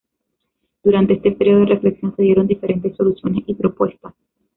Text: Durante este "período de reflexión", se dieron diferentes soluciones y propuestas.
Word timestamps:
Durante 0.83 1.13
este 1.13 1.33
"período 1.33 1.59
de 1.59 1.67
reflexión", 1.75 2.15
se 2.15 2.23
dieron 2.23 2.47
diferentes 2.47 2.97
soluciones 2.97 3.43
y 3.45 3.53
propuestas. 3.53 4.15